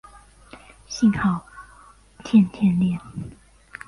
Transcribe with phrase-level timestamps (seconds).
[0.87, 1.45] 信号
[2.23, 2.99] 肽肽链。